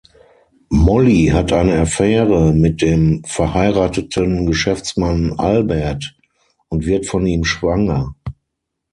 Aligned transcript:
Mollie 0.71 1.31
hat 1.31 1.53
eine 1.53 1.79
Affäre 1.81 2.53
mit 2.53 2.81
dem 2.81 3.23
verheirateten 3.23 4.47
Geschäftsmann 4.47 5.33
Albert 5.33 6.15
und 6.69 6.87
wird 6.87 7.05
von 7.05 7.27
ihm 7.27 7.43
schwanger. 7.43 8.15